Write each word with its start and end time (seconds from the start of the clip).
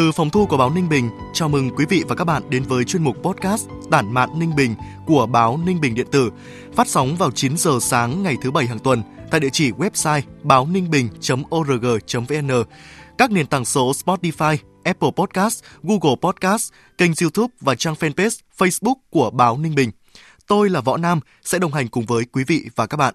Từ 0.00 0.12
phòng 0.12 0.30
thu 0.30 0.46
của 0.46 0.56
báo 0.56 0.70
Ninh 0.70 0.88
Bình, 0.88 1.10
chào 1.32 1.48
mừng 1.48 1.70
quý 1.76 1.84
vị 1.88 2.04
và 2.08 2.14
các 2.14 2.24
bạn 2.24 2.42
đến 2.50 2.62
với 2.62 2.84
chuyên 2.84 3.04
mục 3.04 3.16
podcast 3.22 3.68
Tản 3.90 4.12
mạn 4.12 4.38
Ninh 4.38 4.56
Bình 4.56 4.74
của 5.06 5.26
báo 5.26 5.60
Ninh 5.66 5.80
Bình 5.80 5.94
điện 5.94 6.06
tử, 6.12 6.30
phát 6.74 6.88
sóng 6.88 7.16
vào 7.16 7.30
9 7.30 7.56
giờ 7.56 7.78
sáng 7.80 8.22
ngày 8.22 8.36
thứ 8.42 8.50
bảy 8.50 8.66
hàng 8.66 8.78
tuần 8.78 9.02
tại 9.30 9.40
địa 9.40 9.48
chỉ 9.52 9.70
website 9.70 10.22
báo 10.42 10.66
ninh 10.66 10.90
bình.org.vn, 10.90 12.50
các 13.18 13.30
nền 13.30 13.46
tảng 13.46 13.64
số 13.64 13.92
Spotify, 13.92 14.56
Apple 14.84 15.10
Podcast, 15.16 15.64
Google 15.82 16.16
Podcast, 16.22 16.72
kênh 16.98 17.10
YouTube 17.22 17.54
và 17.60 17.74
trang 17.74 17.94
fanpage 17.94 18.40
Facebook 18.58 18.96
của 19.10 19.30
báo 19.30 19.58
Ninh 19.58 19.74
Bình. 19.74 19.90
Tôi 20.46 20.70
là 20.70 20.80
Võ 20.80 20.96
Nam 20.96 21.20
sẽ 21.42 21.58
đồng 21.58 21.72
hành 21.72 21.88
cùng 21.88 22.06
với 22.06 22.24
quý 22.24 22.44
vị 22.44 22.64
và 22.76 22.86
các 22.86 22.96
bạn. 22.96 23.14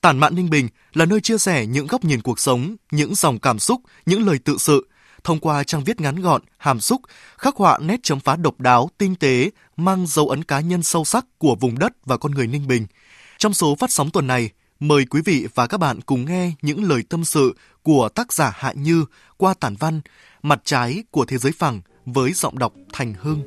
Tản 0.00 0.18
mạn 0.18 0.34
Ninh 0.34 0.50
Bình 0.50 0.68
là 0.92 1.04
nơi 1.04 1.20
chia 1.20 1.38
sẻ 1.38 1.66
những 1.66 1.86
góc 1.86 2.04
nhìn 2.04 2.22
cuộc 2.22 2.40
sống, 2.40 2.76
những 2.90 3.14
dòng 3.14 3.38
cảm 3.38 3.58
xúc, 3.58 3.80
những 4.06 4.26
lời 4.26 4.38
tự 4.38 4.56
sự, 4.58 4.86
thông 5.24 5.38
qua 5.38 5.64
trang 5.64 5.84
viết 5.84 6.00
ngắn 6.00 6.20
gọn, 6.20 6.42
hàm 6.58 6.80
xúc, 6.80 7.00
khắc 7.38 7.56
họa 7.56 7.78
nét 7.78 8.00
chấm 8.02 8.20
phá 8.20 8.36
độc 8.36 8.60
đáo, 8.60 8.90
tinh 8.98 9.14
tế, 9.14 9.50
mang 9.76 10.06
dấu 10.06 10.28
ấn 10.28 10.44
cá 10.44 10.60
nhân 10.60 10.82
sâu 10.82 11.04
sắc 11.04 11.26
của 11.38 11.56
vùng 11.60 11.78
đất 11.78 11.92
và 12.04 12.16
con 12.16 12.32
người 12.32 12.46
Ninh 12.46 12.66
Bình. 12.66 12.86
Trong 13.38 13.54
số 13.54 13.74
phát 13.74 13.90
sóng 13.90 14.10
tuần 14.10 14.26
này, 14.26 14.50
mời 14.80 15.04
quý 15.04 15.20
vị 15.24 15.46
và 15.54 15.66
các 15.66 15.78
bạn 15.78 16.00
cùng 16.00 16.24
nghe 16.24 16.52
những 16.62 16.84
lời 16.84 17.02
tâm 17.08 17.24
sự 17.24 17.56
của 17.82 18.08
tác 18.08 18.32
giả 18.32 18.52
Hạ 18.56 18.72
Như 18.76 19.04
qua 19.36 19.54
tản 19.54 19.76
văn 19.76 20.00
Mặt 20.42 20.60
trái 20.64 21.04
của 21.10 21.24
thế 21.24 21.38
giới 21.38 21.52
phẳng 21.52 21.80
với 22.06 22.32
giọng 22.32 22.58
đọc 22.58 22.72
Thành 22.92 23.14
Hưng. 23.14 23.42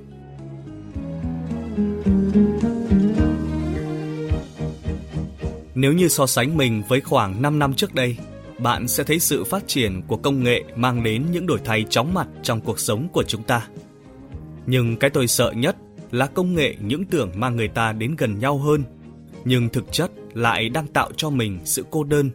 Nếu 5.76 5.94
như 5.94 6.08
so 6.08 6.28
sánh 6.28 6.58
mình 6.58 6.84
với 6.88 7.02
khoảng 7.02 7.42
5 7.42 7.60
năm 7.60 7.74
trước 7.74 7.94
đây, 7.94 8.18
bạn 8.62 8.88
sẽ 8.88 9.04
thấy 9.04 9.20
sự 9.20 9.44
phát 9.44 9.68
triển 9.68 10.02
của 10.08 10.18
công 10.18 10.44
nghệ 10.44 10.64
mang 10.76 11.04
đến 11.04 11.26
những 11.32 11.48
đổi 11.48 11.60
thay 11.66 11.86
chóng 11.90 12.14
mặt 12.14 12.28
trong 12.44 12.62
cuộc 12.62 12.80
sống 12.80 13.08
của 13.14 13.24
chúng 13.24 13.44
ta. 13.44 13.68
Nhưng 14.66 14.98
cái 14.98 15.10
tôi 15.10 15.28
sợ 15.28 15.52
nhất 15.52 15.76
là 16.12 16.28
công 16.28 16.56
nghệ 16.56 16.76
những 16.80 17.06
tưởng 17.06 17.32
mang 17.36 17.56
người 17.56 17.68
ta 17.68 17.94
đến 17.94 18.16
gần 18.18 18.40
nhau 18.40 18.58
hơn, 18.58 18.84
nhưng 19.46 19.70
thực 19.70 19.92
chất 19.92 20.12
lại 20.34 20.70
đang 20.70 20.88
tạo 20.88 21.12
cho 21.18 21.30
mình 21.30 21.60
sự 21.66 21.86
cô 21.92 22.04
đơn 22.04 22.30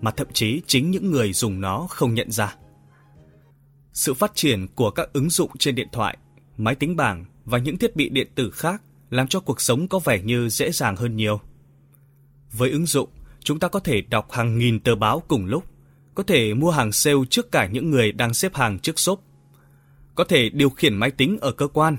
mà 0.00 0.10
thậm 0.10 0.26
chí 0.32 0.62
chính 0.66 0.90
những 0.90 1.10
người 1.10 1.32
dùng 1.32 1.60
nó 1.60 1.86
không 1.90 2.14
nhận 2.14 2.30
ra. 2.30 2.54
Sự 3.92 4.14
phát 4.14 4.34
triển 4.34 4.66
của 4.74 4.90
các 4.90 5.12
ứng 5.12 5.30
dụng 5.30 5.50
trên 5.58 5.74
điện 5.74 5.88
thoại, 5.92 6.18
máy 6.56 6.74
tính 6.74 6.96
bảng 6.96 7.24
và 7.44 7.58
những 7.58 7.78
thiết 7.78 7.96
bị 7.96 8.08
điện 8.08 8.28
tử 8.34 8.50
khác 8.50 8.82
làm 9.10 9.28
cho 9.28 9.40
cuộc 9.40 9.60
sống 9.60 9.88
có 9.88 9.98
vẻ 9.98 10.22
như 10.22 10.48
dễ 10.48 10.70
dàng 10.70 10.96
hơn 10.96 11.16
nhiều. 11.16 11.40
Với 12.52 12.70
ứng 12.70 12.86
dụng, 12.86 13.08
chúng 13.40 13.58
ta 13.58 13.68
có 13.68 13.80
thể 13.80 14.00
đọc 14.00 14.32
hàng 14.32 14.58
nghìn 14.58 14.80
tờ 14.80 14.94
báo 14.94 15.22
cùng 15.28 15.46
lúc, 15.46 15.64
có 16.18 16.24
thể 16.24 16.54
mua 16.54 16.70
hàng 16.70 16.92
sale 16.92 17.16
trước 17.30 17.52
cả 17.52 17.66
những 17.66 17.90
người 17.90 18.12
đang 18.12 18.34
xếp 18.34 18.54
hàng 18.54 18.78
trước 18.78 18.98
shop, 18.98 19.20
có 20.14 20.24
thể 20.24 20.48
điều 20.48 20.70
khiển 20.70 20.96
máy 20.96 21.10
tính 21.10 21.38
ở 21.40 21.52
cơ 21.52 21.68
quan, 21.68 21.96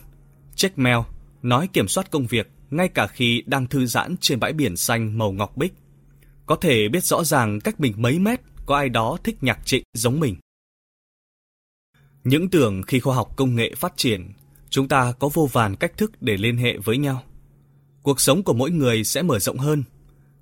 check 0.56 0.78
mail, 0.78 0.98
nói 1.42 1.70
kiểm 1.74 1.88
soát 1.88 2.12
công 2.12 2.26
việc 2.26 2.50
ngay 2.70 2.88
cả 2.88 3.08
khi 3.08 3.44
đang 3.46 3.68
thư 3.68 3.86
giãn 3.86 4.16
trên 4.22 4.40
bãi 4.40 4.54
biển 4.54 4.78
xanh 4.78 5.18
màu 5.18 5.32
ngọc 5.32 5.58
bích. 5.58 5.74
Có 6.46 6.56
thể 6.56 6.90
biết 6.90 7.04
rõ 7.04 7.24
ràng 7.24 7.60
cách 7.60 7.80
mình 7.80 7.94
mấy 7.98 8.20
mét 8.20 8.42
có 8.66 8.76
ai 8.76 8.90
đó 8.90 9.18
thích 9.24 9.44
nhạc 9.44 9.66
trịnh 9.66 9.84
giống 9.94 10.20
mình. 10.20 10.36
Những 12.24 12.50
tưởng 12.50 12.84
khi 12.88 13.00
khoa 13.00 13.16
học 13.16 13.38
công 13.38 13.56
nghệ 13.56 13.76
phát 13.76 13.94
triển, 13.96 14.34
chúng 14.70 14.88
ta 14.88 15.14
có 15.20 15.30
vô 15.34 15.50
vàn 15.52 15.76
cách 15.76 15.98
thức 15.98 16.12
để 16.22 16.38
liên 16.38 16.58
hệ 16.58 16.78
với 16.78 16.98
nhau. 16.98 17.24
Cuộc 18.04 18.22
sống 18.22 18.44
của 18.44 18.54
mỗi 18.54 18.72
người 18.72 19.04
sẽ 19.04 19.22
mở 19.22 19.40
rộng 19.40 19.58
hơn, 19.58 19.84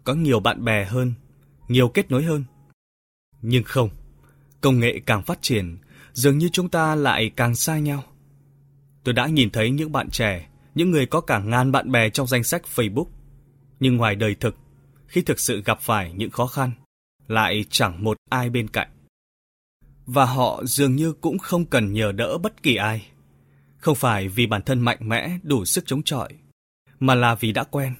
có 0.03 0.13
nhiều 0.13 0.39
bạn 0.39 0.65
bè 0.65 0.85
hơn, 0.85 1.13
nhiều 1.67 1.89
kết 1.89 2.11
nối 2.11 2.23
hơn. 2.23 2.43
Nhưng 3.41 3.63
không, 3.63 3.89
công 4.61 4.79
nghệ 4.79 4.99
càng 5.05 5.23
phát 5.23 5.41
triển, 5.41 5.77
dường 6.13 6.37
như 6.37 6.49
chúng 6.49 6.69
ta 6.69 6.95
lại 6.95 7.31
càng 7.35 7.55
xa 7.55 7.77
nhau. 7.79 8.03
Tôi 9.03 9.13
đã 9.13 9.27
nhìn 9.27 9.49
thấy 9.49 9.71
những 9.71 9.91
bạn 9.91 10.09
trẻ, 10.09 10.49
những 10.75 10.91
người 10.91 11.05
có 11.05 11.21
cả 11.21 11.39
ngàn 11.39 11.71
bạn 11.71 11.91
bè 11.91 12.09
trong 12.09 12.27
danh 12.27 12.43
sách 12.43 12.61
Facebook. 12.75 13.07
Nhưng 13.79 13.97
ngoài 13.97 14.15
đời 14.15 14.35
thực, 14.35 14.55
khi 15.07 15.21
thực 15.21 15.39
sự 15.39 15.61
gặp 15.65 15.81
phải 15.81 16.13
những 16.13 16.31
khó 16.31 16.47
khăn, 16.47 16.71
lại 17.27 17.65
chẳng 17.69 18.03
một 18.03 18.17
ai 18.29 18.49
bên 18.49 18.67
cạnh. 18.67 18.89
Và 20.05 20.25
họ 20.25 20.63
dường 20.65 20.95
như 20.95 21.13
cũng 21.13 21.37
không 21.37 21.65
cần 21.65 21.93
nhờ 21.93 22.11
đỡ 22.11 22.37
bất 22.37 22.63
kỳ 22.63 22.75
ai. 22.75 23.07
Không 23.77 23.95
phải 23.95 24.27
vì 24.27 24.47
bản 24.47 24.61
thân 24.61 24.79
mạnh 24.79 24.97
mẽ 25.01 25.37
đủ 25.43 25.65
sức 25.65 25.83
chống 25.87 26.03
chọi, 26.03 26.33
mà 26.99 27.15
là 27.15 27.35
vì 27.35 27.51
đã 27.51 27.63
quen. 27.63 27.93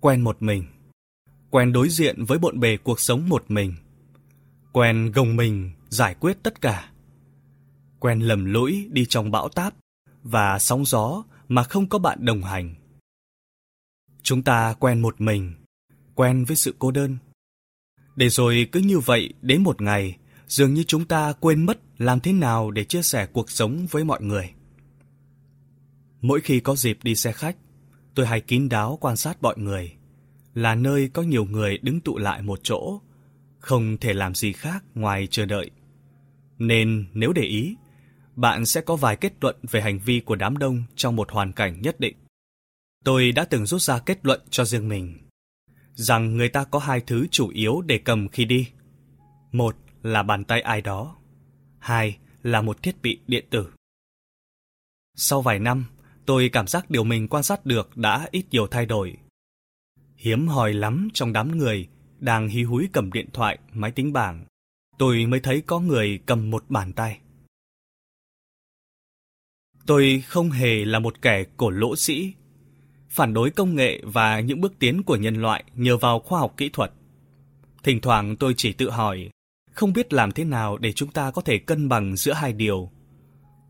Quen 0.00 0.20
một 0.20 0.42
mình. 0.42 0.64
Quen 1.50 1.72
đối 1.72 1.88
diện 1.88 2.24
với 2.24 2.38
bộn 2.38 2.60
bề 2.60 2.76
cuộc 2.76 3.00
sống 3.00 3.28
một 3.28 3.44
mình. 3.48 3.74
Quen 4.72 5.12
gồng 5.12 5.36
mình 5.36 5.70
giải 5.88 6.14
quyết 6.20 6.38
tất 6.42 6.60
cả. 6.60 6.90
Quen 7.98 8.20
lầm 8.20 8.44
lũi 8.44 8.88
đi 8.90 9.04
trong 9.04 9.30
bão 9.30 9.48
táp 9.48 9.74
và 10.22 10.58
sóng 10.58 10.84
gió 10.84 11.24
mà 11.48 11.62
không 11.62 11.88
có 11.88 11.98
bạn 11.98 12.24
đồng 12.24 12.42
hành. 12.42 12.74
Chúng 14.22 14.42
ta 14.42 14.74
quen 14.78 15.00
một 15.00 15.20
mình, 15.20 15.54
quen 16.14 16.44
với 16.44 16.56
sự 16.56 16.74
cô 16.78 16.90
đơn. 16.90 17.16
Để 18.16 18.28
rồi 18.28 18.68
cứ 18.72 18.80
như 18.80 18.98
vậy 18.98 19.34
đến 19.42 19.62
một 19.62 19.82
ngày, 19.82 20.16
dường 20.46 20.74
như 20.74 20.82
chúng 20.82 21.04
ta 21.04 21.32
quên 21.32 21.66
mất 21.66 21.78
làm 21.98 22.20
thế 22.20 22.32
nào 22.32 22.70
để 22.70 22.84
chia 22.84 23.02
sẻ 23.02 23.26
cuộc 23.26 23.50
sống 23.50 23.86
với 23.90 24.04
mọi 24.04 24.22
người. 24.22 24.50
Mỗi 26.20 26.40
khi 26.40 26.60
có 26.60 26.76
dịp 26.76 26.98
đi 27.02 27.14
xe 27.14 27.32
khách, 27.32 27.56
tôi 28.14 28.26
hay 28.26 28.40
kín 28.40 28.68
đáo 28.68 28.98
quan 29.00 29.16
sát 29.16 29.42
mọi 29.42 29.58
người, 29.58 29.92
là 30.54 30.74
nơi 30.74 31.08
có 31.08 31.22
nhiều 31.22 31.44
người 31.44 31.78
đứng 31.78 32.00
tụ 32.00 32.18
lại 32.18 32.42
một 32.42 32.60
chỗ, 32.62 33.00
không 33.58 33.96
thể 34.00 34.12
làm 34.12 34.34
gì 34.34 34.52
khác 34.52 34.84
ngoài 34.94 35.28
chờ 35.30 35.46
đợi. 35.46 35.70
Nên 36.58 37.06
nếu 37.12 37.32
để 37.32 37.42
ý, 37.42 37.76
bạn 38.36 38.66
sẽ 38.66 38.80
có 38.80 38.96
vài 38.96 39.16
kết 39.16 39.32
luận 39.40 39.56
về 39.70 39.80
hành 39.80 39.98
vi 39.98 40.20
của 40.20 40.36
đám 40.36 40.56
đông 40.56 40.82
trong 40.96 41.16
một 41.16 41.30
hoàn 41.30 41.52
cảnh 41.52 41.82
nhất 41.82 42.00
định. 42.00 42.16
Tôi 43.04 43.32
đã 43.32 43.44
từng 43.44 43.66
rút 43.66 43.82
ra 43.82 43.98
kết 43.98 44.18
luận 44.22 44.40
cho 44.50 44.64
riêng 44.64 44.88
mình 44.88 45.28
rằng 45.98 46.36
người 46.36 46.48
ta 46.48 46.64
có 46.64 46.78
hai 46.78 47.00
thứ 47.00 47.26
chủ 47.30 47.48
yếu 47.48 47.80
để 47.80 47.98
cầm 47.98 48.28
khi 48.28 48.44
đi. 48.44 48.68
Một 49.52 49.76
là 50.02 50.22
bàn 50.22 50.44
tay 50.44 50.60
ai 50.60 50.80
đó, 50.80 51.16
hai 51.78 52.18
là 52.42 52.62
một 52.62 52.82
thiết 52.82 53.02
bị 53.02 53.20
điện 53.26 53.44
tử. 53.50 53.70
Sau 55.16 55.42
vài 55.42 55.58
năm, 55.58 55.84
tôi 56.26 56.50
cảm 56.52 56.66
giác 56.66 56.90
điều 56.90 57.04
mình 57.04 57.28
quan 57.28 57.42
sát 57.42 57.66
được 57.66 57.96
đã 57.96 58.28
ít 58.30 58.46
nhiều 58.50 58.66
thay 58.66 58.86
đổi. 58.86 59.16
Hiếm 60.16 60.48
hoi 60.48 60.74
lắm 60.74 61.08
trong 61.14 61.32
đám 61.32 61.58
người 61.58 61.88
đang 62.20 62.48
hí 62.48 62.62
húi 62.62 62.88
cầm 62.92 63.12
điện 63.12 63.28
thoại, 63.32 63.58
máy 63.72 63.90
tính 63.90 64.12
bảng, 64.12 64.44
tôi 64.98 65.26
mới 65.26 65.40
thấy 65.40 65.60
có 65.60 65.80
người 65.80 66.18
cầm 66.26 66.50
một 66.50 66.64
bàn 66.68 66.92
tay. 66.92 67.18
Tôi 69.86 70.22
không 70.26 70.50
hề 70.50 70.84
là 70.84 70.98
một 70.98 71.22
kẻ 71.22 71.44
cổ 71.56 71.70
lỗ 71.70 71.96
sĩ, 71.96 72.32
phản 73.08 73.34
đối 73.34 73.50
công 73.50 73.74
nghệ 73.74 74.02
và 74.04 74.40
những 74.40 74.60
bước 74.60 74.78
tiến 74.78 75.02
của 75.02 75.16
nhân 75.16 75.42
loại 75.42 75.64
nhờ 75.74 75.96
vào 75.96 76.20
khoa 76.20 76.40
học 76.40 76.54
kỹ 76.56 76.68
thuật. 76.68 76.92
Thỉnh 77.82 78.00
thoảng 78.00 78.36
tôi 78.36 78.54
chỉ 78.56 78.72
tự 78.72 78.90
hỏi, 78.90 79.30
không 79.72 79.92
biết 79.92 80.12
làm 80.12 80.32
thế 80.32 80.44
nào 80.44 80.78
để 80.78 80.92
chúng 80.92 81.10
ta 81.10 81.30
có 81.30 81.42
thể 81.42 81.58
cân 81.58 81.88
bằng 81.88 82.16
giữa 82.16 82.32
hai 82.32 82.52
điều. 82.52 82.90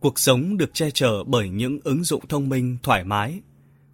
Cuộc 0.00 0.18
sống 0.18 0.56
được 0.56 0.74
che 0.74 0.90
chở 0.90 1.24
bởi 1.24 1.48
những 1.48 1.80
ứng 1.84 2.04
dụng 2.04 2.26
thông 2.28 2.48
minh 2.48 2.76
thoải 2.82 3.04
mái 3.04 3.40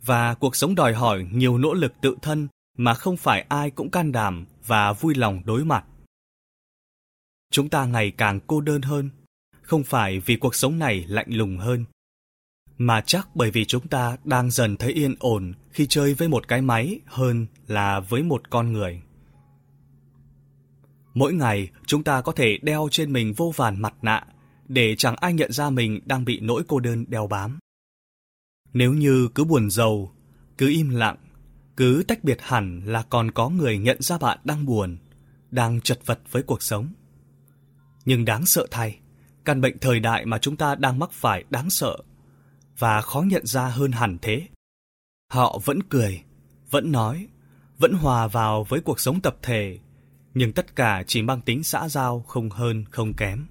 và 0.05 0.35
cuộc 0.35 0.57
sống 0.57 0.75
đòi 0.75 0.95
hỏi 0.95 1.27
nhiều 1.33 1.59
nỗ 1.59 1.75
lực 1.75 1.93
tự 2.01 2.17
thân 2.23 2.49
mà 2.77 2.95
không 2.95 3.17
phải 3.17 3.45
ai 3.49 3.71
cũng 3.71 3.91
can 3.91 4.13
đảm 4.13 4.45
và 4.67 4.93
vui 4.93 5.15
lòng 5.15 5.43
đối 5.45 5.65
mặt. 5.65 5.85
Chúng 7.51 7.69
ta 7.69 7.85
ngày 7.85 8.11
càng 8.11 8.41
cô 8.47 8.61
đơn 8.61 8.83
hơn, 8.83 9.11
không 9.63 9.85
phải 9.85 10.21
vì 10.21 10.37
cuộc 10.37 10.55
sống 10.55 10.79
này 10.79 11.05
lạnh 11.09 11.27
lùng 11.29 11.59
hơn, 11.59 11.85
mà 12.79 13.01
chắc 13.01 13.29
bởi 13.37 13.51
vì 13.51 13.65
chúng 13.65 13.89
ta 13.89 14.17
đang 14.25 14.51
dần 14.51 14.77
thấy 14.77 14.93
yên 14.93 15.15
ổn 15.19 15.53
khi 15.71 15.87
chơi 15.87 16.15
với 16.15 16.29
một 16.29 16.49
cái 16.49 16.63
máy 16.63 17.01
hơn 17.07 17.47
là 17.67 18.01
với 18.01 18.23
một 18.23 18.51
con 18.51 18.73
người. 18.73 19.03
Mỗi 21.15 21.33
ngày, 21.33 21.71
chúng 21.87 22.05
ta 22.05 22.21
có 22.21 22.33
thể 22.33 22.59
đeo 22.63 22.89
trên 22.91 23.13
mình 23.13 23.33
vô 23.37 23.53
vàn 23.57 23.83
mặt 23.83 23.95
nạ 24.03 24.27
để 24.69 24.97
chẳng 24.97 25.17
ai 25.17 25.35
nhận 25.35 25.53
ra 25.53 25.71
mình 25.71 26.01
đang 26.05 26.25
bị 26.25 26.41
nỗi 26.41 26.63
cô 26.69 26.81
đơn 26.81 27.05
đeo 27.09 27.27
bám. 27.27 27.59
Nếu 28.73 28.93
như 28.93 29.29
cứ 29.35 29.45
buồn 29.45 29.71
giàu, 29.71 30.15
cứ 30.59 30.69
im 30.69 30.91
lặng, 30.91 31.17
cứ 31.77 32.05
tách 32.09 32.25
biệt 32.25 32.39
hẳn 32.43 32.83
là 32.87 33.03
còn 33.03 33.31
có 33.31 33.49
người 33.49 33.79
nhận 33.79 34.03
ra 34.03 34.19
bạn 34.19 34.39
đang 34.45 34.67
buồn, 34.67 34.97
đang 35.51 35.81
chật 35.81 35.99
vật 36.07 36.21
với 36.31 36.43
cuộc 36.43 36.63
sống. 36.63 36.89
Nhưng 38.05 38.25
đáng 38.25 38.47
sợ 38.47 38.67
thay, 38.71 38.99
Căn 39.45 39.61
bệnh 39.61 39.79
thời 39.79 40.01
đại 40.01 40.27
mà 40.27 40.39
chúng 40.39 40.57
ta 40.57 40.75
đang 40.75 40.99
mắc 40.99 41.13
phải 41.13 41.45
đáng 41.51 41.71
sợ 41.71 41.97
và 42.79 43.01
khó 43.01 43.21
nhận 43.21 43.47
ra 43.47 43.69
hơn 43.69 43.93
hẳn 43.93 44.19
thế. 44.23 44.49
Họ 45.33 45.59
vẫn 45.65 45.83
cười, 45.83 46.23
vẫn 46.71 46.93
nói, 46.93 47.29
vẫn 47.79 47.93
hòa 47.93 48.27
vào 48.27 48.65
với 48.65 48.81
cuộc 48.81 49.01
sống 49.01 49.21
tập 49.21 49.37
thể, 49.43 49.79
nhưng 50.35 50.53
tất 50.53 50.77
cả 50.77 51.05
chỉ 51.07 51.23
mang 51.23 51.41
tính 51.41 51.63
xã 51.63 51.89
giao 51.89 52.21
không 52.21 52.51
hơn 52.51 52.85
không 52.91 53.15
kém. 53.15 53.47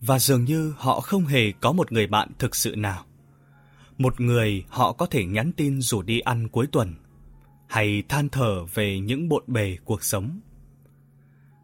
Và 0.00 0.18
dường 0.18 0.44
như 0.44 0.74
họ 0.76 1.00
không 1.00 1.26
hề 1.26 1.52
có 1.52 1.72
một 1.72 1.92
người 1.92 2.06
bạn 2.06 2.30
thực 2.38 2.56
sự 2.56 2.76
nào. 2.76 3.04
Một 3.98 4.20
người 4.20 4.64
họ 4.68 4.92
có 4.92 5.06
thể 5.06 5.24
nhắn 5.24 5.52
tin 5.52 5.80
rủ 5.80 6.02
đi 6.02 6.20
ăn 6.20 6.48
cuối 6.48 6.66
tuần, 6.72 6.94
hay 7.68 8.02
than 8.08 8.28
thở 8.28 8.64
về 8.64 9.00
những 9.00 9.28
bộn 9.28 9.44
bề 9.46 9.76
cuộc 9.84 10.04
sống. 10.04 10.40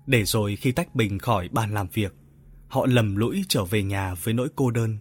Để 0.06 0.25
rồi 0.25 0.56
khi 0.56 0.73
tách 0.73 0.94
bình 0.94 1.19
khỏi 1.19 1.49
bàn 1.49 1.75
làm 1.75 1.88
việc, 1.93 2.14
họ 2.69 2.87
lầm 2.87 3.17
lũi 3.17 3.44
trở 3.49 3.64
về 3.64 3.82
nhà 3.82 4.14
với 4.14 4.35
nỗi 4.35 4.49
cô 4.56 4.70
đơn 4.70 4.99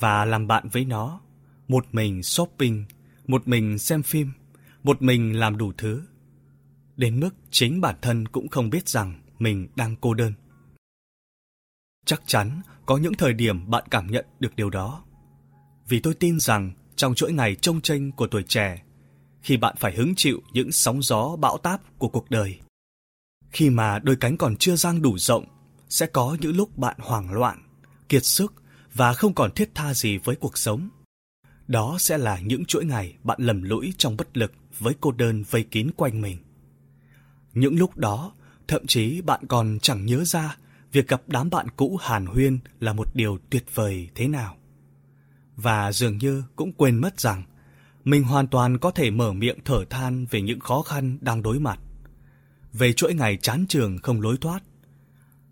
và 0.00 0.24
làm 0.24 0.46
bạn 0.46 0.68
với 0.72 0.84
nó, 0.84 1.20
một 1.68 1.86
mình 1.92 2.22
shopping, 2.22 2.84
một 3.26 3.48
mình 3.48 3.78
xem 3.78 4.02
phim, 4.02 4.32
một 4.82 5.02
mình 5.02 5.38
làm 5.38 5.56
đủ 5.56 5.72
thứ. 5.78 6.02
Đến 6.96 7.20
mức 7.20 7.30
chính 7.50 7.80
bản 7.80 7.96
thân 8.02 8.28
cũng 8.28 8.48
không 8.48 8.70
biết 8.70 8.88
rằng 8.88 9.22
mình 9.38 9.68
đang 9.76 9.96
cô 10.00 10.14
đơn. 10.14 10.32
Chắc 12.06 12.22
chắn 12.26 12.60
có 12.86 12.96
những 12.96 13.14
thời 13.14 13.32
điểm 13.32 13.70
bạn 13.70 13.84
cảm 13.90 14.06
nhận 14.06 14.26
được 14.40 14.56
điều 14.56 14.70
đó. 14.70 15.04
Vì 15.88 16.00
tôi 16.00 16.14
tin 16.14 16.40
rằng 16.40 16.72
trong 16.96 17.14
chuỗi 17.14 17.32
ngày 17.32 17.54
trông 17.54 17.80
tranh 17.80 18.12
của 18.12 18.26
tuổi 18.26 18.42
trẻ, 18.42 18.82
khi 19.44 19.56
bạn 19.56 19.74
phải 19.78 19.94
hứng 19.94 20.14
chịu 20.16 20.42
những 20.52 20.72
sóng 20.72 21.02
gió 21.02 21.36
bão 21.36 21.58
táp 21.58 21.98
của 21.98 22.08
cuộc 22.08 22.30
đời, 22.30 22.58
khi 23.50 23.70
mà 23.70 23.98
đôi 23.98 24.16
cánh 24.16 24.36
còn 24.36 24.56
chưa 24.56 24.76
dang 24.76 25.02
đủ 25.02 25.18
rộng, 25.18 25.44
sẽ 25.88 26.06
có 26.06 26.36
những 26.40 26.56
lúc 26.56 26.78
bạn 26.78 26.96
hoảng 26.98 27.32
loạn, 27.32 27.62
kiệt 28.08 28.24
sức 28.24 28.54
và 28.94 29.12
không 29.12 29.34
còn 29.34 29.50
thiết 29.50 29.70
tha 29.74 29.94
gì 29.94 30.18
với 30.18 30.36
cuộc 30.36 30.58
sống. 30.58 30.88
Đó 31.68 31.96
sẽ 31.98 32.18
là 32.18 32.40
những 32.40 32.64
chuỗi 32.64 32.84
ngày 32.84 33.16
bạn 33.22 33.38
lầm 33.40 33.62
lũi 33.62 33.94
trong 33.98 34.16
bất 34.16 34.36
lực 34.36 34.52
với 34.78 34.94
cô 35.00 35.12
đơn 35.12 35.42
vây 35.50 35.62
kín 35.62 35.90
quanh 35.96 36.20
mình. 36.20 36.38
Những 37.52 37.78
lúc 37.78 37.96
đó, 37.96 38.32
thậm 38.68 38.86
chí 38.86 39.20
bạn 39.20 39.46
còn 39.48 39.78
chẳng 39.82 40.06
nhớ 40.06 40.24
ra 40.24 40.56
việc 40.92 41.08
gặp 41.08 41.22
đám 41.26 41.50
bạn 41.50 41.66
cũ 41.76 41.98
hàn 42.02 42.26
huyên 42.26 42.58
là 42.80 42.92
một 42.92 43.08
điều 43.14 43.38
tuyệt 43.50 43.64
vời 43.74 44.08
thế 44.14 44.28
nào. 44.28 44.56
Và 45.56 45.92
dường 45.92 46.18
như 46.18 46.42
cũng 46.56 46.72
quên 46.72 46.96
mất 46.96 47.20
rằng 47.20 47.42
mình 48.04 48.24
hoàn 48.24 48.46
toàn 48.46 48.78
có 48.78 48.90
thể 48.90 49.10
mở 49.10 49.32
miệng 49.32 49.58
thở 49.64 49.84
than 49.90 50.26
về 50.30 50.40
những 50.40 50.60
khó 50.60 50.82
khăn 50.82 51.18
đang 51.20 51.42
đối 51.42 51.58
mặt. 51.58 51.80
Về 52.72 52.92
chuỗi 52.92 53.14
ngày 53.14 53.36
chán 53.36 53.64
trường 53.68 53.98
không 53.98 54.20
lối 54.20 54.36
thoát, 54.40 54.62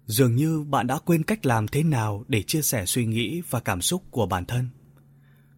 dường 0.06 0.36
như 0.36 0.62
bạn 0.62 0.86
đã 0.86 0.98
quên 0.98 1.22
cách 1.22 1.46
làm 1.46 1.68
thế 1.68 1.82
nào 1.82 2.24
để 2.28 2.42
chia 2.42 2.62
sẻ 2.62 2.86
suy 2.86 3.06
nghĩ 3.06 3.42
và 3.50 3.60
cảm 3.60 3.82
xúc 3.82 4.02
của 4.10 4.26
bản 4.26 4.44
thân. 4.44 4.68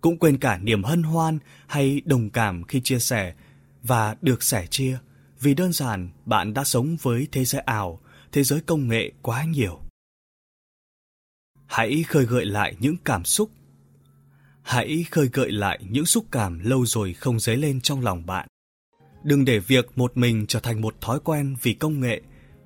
Cũng 0.01 0.19
quên 0.19 0.39
cả 0.39 0.59
niềm 0.59 0.83
hân 0.83 1.03
hoan 1.03 1.39
hay 1.67 2.03
đồng 2.05 2.31
cảm 2.31 2.65
khi 2.65 2.81
chia 2.81 2.99
sẻ 2.99 3.35
và 3.83 4.17
được 4.23 4.43
sẻ 4.43 4.67
chia 4.67 4.99
vì 5.41 5.55
đơn 5.55 5.73
giản 5.73 6.09
bạn 6.27 6.55
đã 6.55 6.65
sống 6.65 6.97
với 7.03 7.29
thế 7.33 7.45
giới 7.45 7.63
ảo, 7.63 8.01
thế 8.33 8.45
giới 8.45 8.61
công 8.61 8.89
nghệ 8.89 9.13
quá 9.23 9.45
nhiều. 9.45 9.81
Hãy 11.67 12.03
khơi 12.03 12.27
gợi 12.27 12.45
lại 12.45 12.77
những 12.81 12.97
cảm 13.05 13.25
xúc. 13.25 13.51
Hãy 14.65 15.05
khơi 15.11 15.29
gợi 15.33 15.53
lại 15.53 15.79
những 15.91 16.07
xúc 16.07 16.25
cảm 16.31 16.59
lâu 16.59 16.87
rồi 16.87 17.13
không 17.13 17.41
dấy 17.41 17.57
lên 17.57 17.81
trong 17.81 18.01
lòng 18.01 18.27
bạn. 18.27 18.49
Đừng 19.23 19.45
để 19.45 19.59
việc 19.59 19.99
một 19.99 20.17
mình 20.17 20.47
trở 20.47 20.61
thành 20.61 20.81
một 20.81 21.01
thói 21.01 21.21
quen 21.25 21.57
vì 21.63 21.75
công 21.75 22.01
nghệ, 22.01 22.23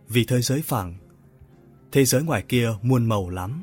vì 0.09 0.25
thế 0.25 0.41
giới 0.41 0.63
phẳng 0.63 0.95
Thế 1.93 2.05
giới 2.05 2.23
ngoài 2.23 2.45
kia 2.49 2.71
muôn 2.83 3.07
màu 3.07 3.31
lắm. 3.31 3.63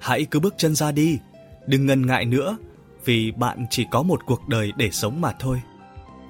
Hãy 0.00 0.24
cứ 0.24 0.40
bước 0.40 0.54
chân 0.58 0.74
ra 0.74 0.92
đi, 0.92 1.18
đừng 1.66 1.86
ngần 1.86 2.06
ngại 2.06 2.24
nữa, 2.24 2.56
vì 3.04 3.32
bạn 3.32 3.66
chỉ 3.70 3.86
có 3.90 4.02
một 4.02 4.20
cuộc 4.26 4.48
đời 4.48 4.72
để 4.76 4.90
sống 4.90 5.20
mà 5.20 5.32
thôi. 5.40 5.62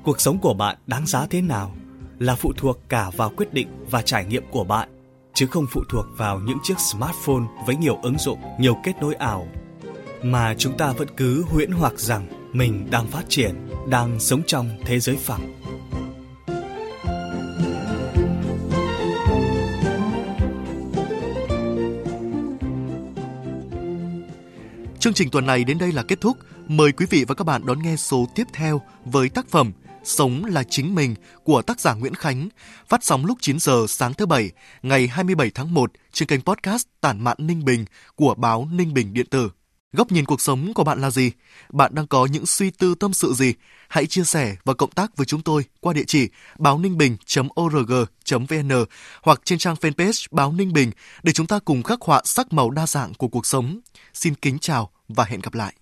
Cuộc 0.05 0.21
sống 0.21 0.39
của 0.39 0.55
bạn 0.55 0.77
đáng 0.87 1.07
giá 1.07 1.27
thế 1.27 1.43
nào 1.43 1.77
là 2.19 2.35
phụ 2.35 2.53
thuộc 2.57 2.79
cả 2.89 3.11
vào 3.17 3.33
quyết 3.37 3.55
định 3.55 3.69
và 3.91 4.03
trải 4.03 4.25
nghiệm 4.25 4.45
của 4.51 4.65
bạn, 4.65 4.89
chứ 5.35 5.47
không 5.47 5.67
phụ 5.71 5.83
thuộc 5.89 6.07
vào 6.17 6.41
những 6.41 6.59
chiếc 6.63 6.79
smartphone 6.79 7.45
với 7.67 7.77
nhiều 7.77 7.99
ứng 8.03 8.19
dụng, 8.19 8.39
nhiều 8.59 8.77
kết 8.85 8.93
nối 9.01 9.15
ảo. 9.15 9.49
Mà 10.25 10.55
chúng 10.59 10.77
ta 10.77 10.93
vẫn 10.93 11.09
cứ 11.17 11.43
huyễn 11.43 11.71
hoặc 11.71 11.99
rằng 11.99 12.27
mình 12.53 12.87
đang 12.91 13.07
phát 13.07 13.23
triển, 13.29 13.55
đang 13.89 14.21
sống 14.21 14.43
trong 14.47 14.69
thế 14.85 15.01
giới 15.01 15.17
phẳng. 15.17 15.61
Chương 24.99 25.15
trình 25.15 25.31
tuần 25.31 25.47
này 25.47 25.65
đến 25.65 25.79
đây 25.79 25.93
là 25.93 26.03
kết 26.03 26.21
thúc. 26.21 26.37
Mời 26.69 26.93
quý 26.93 27.07
vị 27.11 27.25
và 27.29 27.35
các 27.35 27.45
bạn 27.45 27.67
đón 27.67 27.83
nghe 27.83 27.97
số 27.97 28.27
tiếp 28.35 28.45
theo 28.53 28.81
với 29.05 29.29
tác 29.29 29.49
phẩm 29.49 29.73
Sống 30.05 30.45
là 30.45 30.63
chính 30.65 30.95
mình 30.95 31.15
của 31.45 31.63
tác 31.63 31.81
giả 31.81 31.95
Nguyễn 31.95 32.15
Khánh, 32.15 32.49
phát 32.89 33.05
sóng 33.05 33.27
lúc 33.27 33.39
9 33.41 33.59
giờ 33.59 33.87
sáng 33.89 34.15
thứ 34.15 34.27
Bảy, 34.27 34.51
ngày 34.83 35.07
27 35.09 35.51
tháng 35.55 35.75
1 35.75 35.93
trên 36.13 36.29
kênh 36.29 36.41
podcast 36.41 36.87
Tản 37.01 37.21
mạn 37.21 37.37
Ninh 37.41 37.65
Bình 37.65 37.85
của 38.15 38.35
báo 38.35 38.69
Ninh 38.73 38.95
Bình 38.95 39.15
Điện 39.15 39.27
tử. 39.27 39.51
Góc 39.97 40.13
nhìn 40.13 40.25
cuộc 40.25 40.41
sống 40.41 40.75
của 40.75 40.85
bạn 40.85 41.01
là 41.01 41.11
gì? 41.11 41.31
Bạn 41.73 41.95
đang 41.95 42.07
có 42.07 42.27
những 42.27 42.47
suy 42.47 42.71
tư 42.71 42.95
tâm 42.95 43.13
sự 43.13 43.33
gì? 43.33 43.55
Hãy 43.89 44.07
chia 44.07 44.25
sẻ 44.25 44.57
và 44.65 44.75
cộng 44.75 44.91
tác 44.91 45.17
với 45.17 45.27
chúng 45.27 45.43
tôi 45.43 45.65
qua 45.81 45.93
địa 45.93 46.05
chỉ 46.07 46.29
báo 46.59 46.79
ninh 46.79 46.99
bình.org.vn 46.99 48.71
hoặc 49.23 49.41
trên 49.45 49.59
trang 49.59 49.77
fanpage 49.81 50.27
báo 50.31 50.53
Ninh 50.53 50.73
Bình 50.73 50.91
để 51.23 51.33
chúng 51.33 51.47
ta 51.47 51.59
cùng 51.59 51.83
khắc 51.83 52.03
họa 52.03 52.23
sắc 52.25 52.53
màu 52.53 52.71
đa 52.71 52.87
dạng 52.87 53.15
của 53.15 53.29
cuộc 53.29 53.47
sống. 53.47 53.81
Xin 54.15 54.35
kính 54.35 54.59
chào 54.59 54.91
và 55.09 55.25
hẹn 55.25 55.41
gặp 55.41 55.55
lại. 55.55 55.75